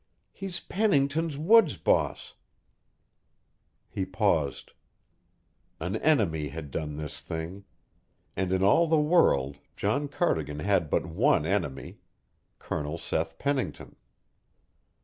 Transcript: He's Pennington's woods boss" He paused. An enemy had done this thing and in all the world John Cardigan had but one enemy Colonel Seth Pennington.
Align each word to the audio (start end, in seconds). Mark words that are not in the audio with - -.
He's 0.31 0.59
Pennington's 0.59 1.37
woods 1.37 1.77
boss" 1.77 2.33
He 3.87 4.03
paused. 4.03 4.71
An 5.79 5.95
enemy 5.97 6.47
had 6.49 6.71
done 6.71 6.97
this 6.97 7.21
thing 7.21 7.65
and 8.35 8.51
in 8.51 8.63
all 8.63 8.87
the 8.87 8.97
world 8.99 9.57
John 9.75 10.07
Cardigan 10.07 10.57
had 10.57 10.89
but 10.89 11.05
one 11.05 11.45
enemy 11.45 11.99
Colonel 12.57 12.97
Seth 12.97 13.37
Pennington. 13.37 13.95